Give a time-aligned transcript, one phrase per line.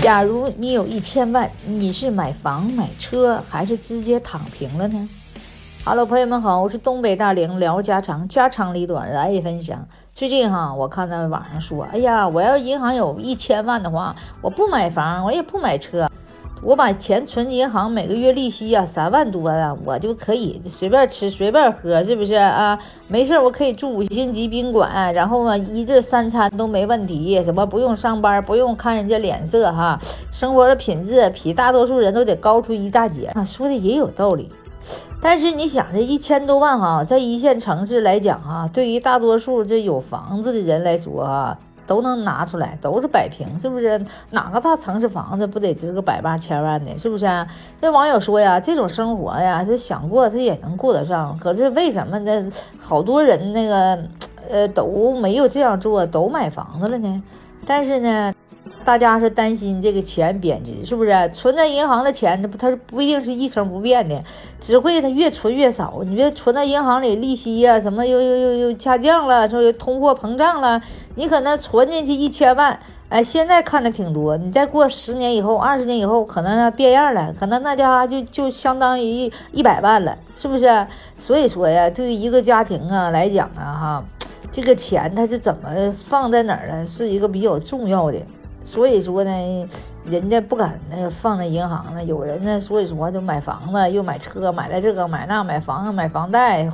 [0.00, 5.08] 假如你有一千万，你是买房买车，还是直接躺平了呢
[5.84, 9.86] ？Hello，朋友们好，我是东北大玲，聊家常，家长里短来分享。
[10.14, 16.10] 最近哈，我看到网上说，哎呀，我要银行有一千万的话，我不买房，我也不买车。
[16.62, 22.78] 我把钱存银行，每个月利息呀三万多啊，我就可以随便吃随便喝，是不是啊？
[23.08, 29.98] 没事，我可以住五星级宾馆，然后嘛，一日三餐都没问题，什么不用上班，不用看人家脸色哈，
[30.30, 33.42] 生活的品质比大多数人都得高出一大截啊。
[33.42, 34.50] 说的也有道理，
[35.18, 41.58] 但是你想这一千多万哈，在一线城市来讲哈，对于大多数这有房子的人来说哈。
[41.90, 44.00] 都能拿出来，都是摆平，是不是？
[44.30, 47.26] 哪个大城市房子不得值个百八千万的，是不是？
[47.80, 52.52] 这网友说呀，这种生活呀，这想过他也能过得上，可是为什么呢？
[52.78, 53.98] 好多人那个，
[54.48, 57.22] 呃，都没有这样做，都买房子了呢？
[57.66, 58.32] 但是呢？
[58.84, 61.10] 大家是担心这个钱贬值，是不是？
[61.32, 64.22] 存在银行的钱，它不，它是不一定是一成不变的，
[64.58, 66.02] 只会它越存越少。
[66.04, 70.80] 你别存到银行里，利息呀什么又又又又下降了，说通货膨胀了，
[71.14, 72.78] 你可能存进去一千万，
[73.10, 80.86] 哎，现在看的挺多，你再过十年以后、二十年以后，可能变样了，可能那家就就相当于一百万了，是不是？
[81.16, 84.04] 所以说呀，对于一个家庭啊来讲啊，哈，
[84.50, 86.86] 这个钱它是怎么放在哪儿呢？
[86.86, 88.18] 是一个比较重要的。
[88.62, 89.68] 所以说呢，
[90.04, 92.04] 人家不敢那个放在银行呢。
[92.04, 96.68] 有人呢，所以说就买房子，又买车，买了这个买那，买房子买房贷，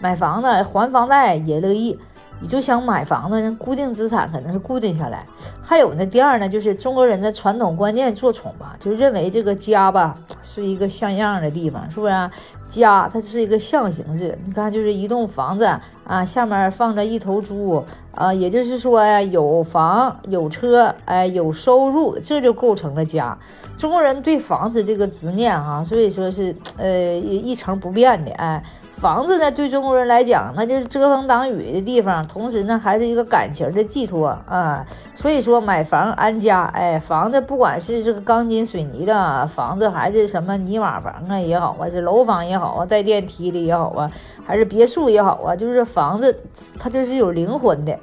[0.00, 1.98] 买房子还房贷也乐意。
[2.40, 5.26] 你就想买房子，固定资产可能是固定下来。
[5.62, 12.30] 还有呢，第二呢，就是中国人的传统观念做宠吧，就认为这个家吧是一个像样的地方，是不是？
[12.66, 15.64] 家它是一个象形字，你看就是一栋房子
[16.04, 23.38] 啊，下面放着一头猪啊，也就是说呀，有房有车，哎，有收入，这就构成了家。
[23.78, 28.62] 中国人对房子这个执念哈，所以说是呃一成不变的，哎。
[29.00, 34.86] 房子呢，对中国人来讲，那就是遮风挡雨的地方，同时呢，还是一个感情的寄托啊。
[35.14, 44.10] 所以说，买房安家，哎，房子不管是这个钢筋水泥的房子，还是什么泥瓦房啊也好啊，这楼房也好啊，带电梯的也好啊，
[44.46, 46.34] 还是别墅也好啊，就是房子，
[46.78, 47.98] 它就是有灵魂的。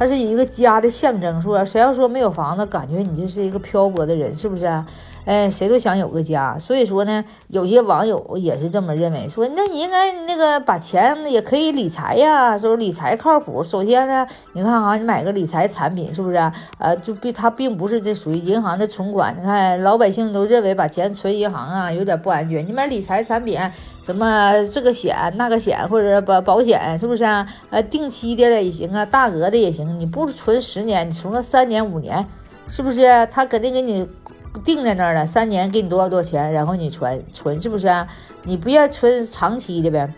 [0.00, 4.64] 它是有一个家的象征，说谁要说没有房子，感觉你就是一个漂泊的人，是不是？
[5.26, 6.58] 哎，谁都想有个家。
[6.58, 13.62] 所以说呢，有些网友也是这么认为，说那你应该那个把钱也可以理财呀，说理财靠谱。
[13.62, 16.36] 首先呢，你看哈，你买个理财产品，是不是？
[16.78, 19.36] 呃，就并它并不是这属于银行的存款。
[19.38, 23.60] 你看老百姓都认为把钱存银行啊有点不安全，你买理财产品。
[24.10, 27.46] 什么这个险那个险或者保保险是不是啊？
[27.70, 30.00] 呃，定期的也行啊，大额的也行。
[30.00, 32.26] 你不存十年，你存个三年五年，
[32.66, 33.28] 是不是？
[33.30, 34.08] 他肯定给你
[34.64, 38.08] 定在那儿了，三年给你多少多少钱，然后你存存，是不是啊？
[38.42, 40.12] 你不要存长期的呗。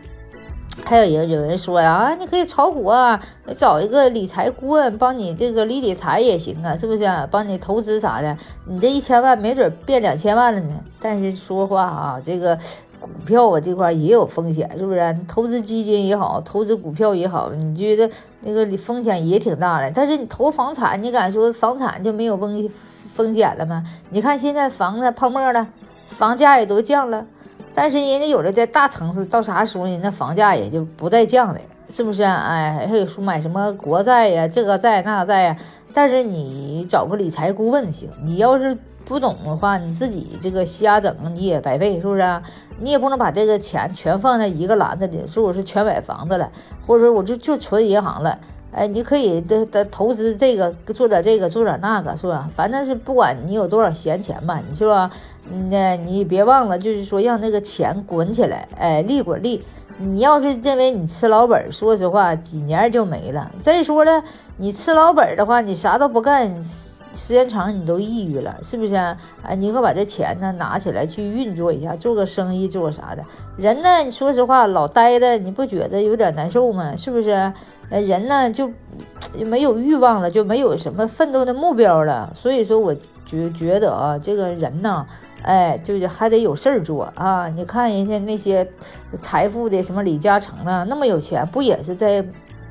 [0.87, 7.05] 还有有有人说呀，啊，你可以炒股啊，你找一个理财顾问帮你这个理理财也行啊，是不是？
[7.31, 10.81] 帮你投资啥的，你这一千万没准变两千万了呢。
[10.99, 12.59] 但是说话啊，这个。
[13.03, 15.17] 股票啊，这块也有风险，是不是？
[15.29, 18.09] 投资基金也好，投资股票也好，你觉得
[18.41, 19.91] 那个风险也挺大的。
[19.95, 22.69] 但是你投房产，你敢说房产就没有风
[23.15, 23.85] 风险了吗？
[24.11, 25.67] 你看现在房子泡沫了，
[26.11, 27.27] 房价也都降了。
[27.75, 32.23] 但是人家有的在大城市，到啥时候人家房价也就不带降的，是不是？
[32.23, 35.57] 哎，还有说买什么国债呀，这个债那个债呀。
[35.93, 38.77] 但是你找个理财顾问行，你要是。
[39.05, 42.23] 不懂的话，你自己这个瞎整，你也白费，是不是？
[42.81, 46.49] 你也不能把这个钱全放在一个篮子里，说我是全买房子了，
[46.87, 48.39] 或者说我就就存银行了。
[48.71, 52.49] 哎，你可以的的投资这个，做点这个，做点那个，是吧？
[52.55, 55.11] 反正是不管你有多少闲钱吧，你是吧？
[55.69, 59.65] 那你别忘了，就是说让那个钱滚起来，哎，利滚利。
[59.99, 63.51] 你要是认为你吃老本，说实话，几年就没了。
[63.61, 64.23] 再说了，
[64.57, 66.63] 你吃老本的话，你啥都不干。
[67.15, 69.15] 时间长你都抑郁了，是不是啊？
[69.43, 73.23] 啊，你可把这钱呢拿起来去运作一下，做个生意，做啥的。
[73.59, 76.97] 人呢，说实话，老呆的，你不觉得有点难受吗？
[76.97, 77.53] 是不是？
[77.91, 78.71] 呃，人呢就
[79.45, 82.33] 没有欲望了，就没有什么奋斗的目标了。
[82.35, 82.97] 所以说，我
[83.27, 85.07] 觉觉得啊，这个人呢，
[85.43, 87.49] 哎，就是还得有事儿做啊。
[87.49, 88.67] 你看人家那些
[89.17, 92.25] 财富的什么李嘉诚啊，那么有钱，不也是在？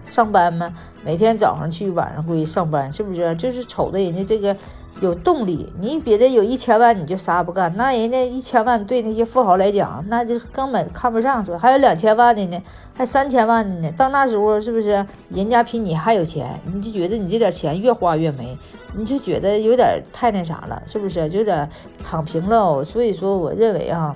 [0.03, 0.73] 上班吗？
[1.05, 3.35] 每天早上去，晚上归上班，是不是？
[3.35, 4.57] 就是瞅着人家这个
[5.01, 5.71] 有动力。
[5.77, 11.43] 你别的有一千万你就啥也不干，那人家一千万对那些富豪来讲，那就根本看不上。
[11.45, 12.61] 说还有两千万的呢，
[12.95, 13.91] 还三千万的呢。
[13.97, 16.57] 到那时候是不是人家比你还有钱？
[16.73, 18.57] 你就觉得你这点钱越花越没，
[18.95, 21.27] 你就觉得有点太那啥了，是不是？
[21.29, 21.67] 有点
[22.01, 22.83] 躺平了。
[22.83, 24.15] 所以说，我认为啊。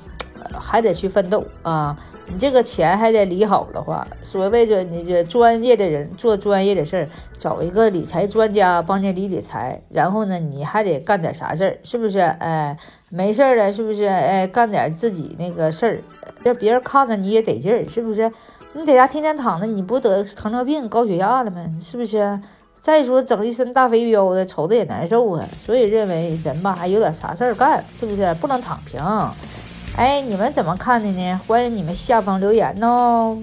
[0.60, 1.96] 还得去奋斗啊！
[2.28, 12.20] 你这个钱还得理好的话，所谓的你这专业的人做专业的事儿，找一个理财专家帮你理理财，然后呢，你还得干点啥事儿，是不是？
[12.20, 12.76] 哎，
[13.10, 14.06] 没事儿了，是不是？
[14.06, 16.00] 哎，干点自己那个事儿，
[16.42, 18.32] 让别人看着你也得劲儿，是不是？
[18.74, 21.64] 你在家天天躺着，你不得糖尿病、高血压了吗？
[21.80, 22.40] 是不是？
[22.82, 25.44] 再说整一身大肥膘的，瞅着也难受啊。
[25.58, 28.34] 所以认为人吧，还有点啥事儿干，是不是？
[28.36, 29.00] 不能躺平。
[29.98, 31.40] 哎，你们怎么看的呢？
[31.48, 33.38] 欢迎你们下方留言哦。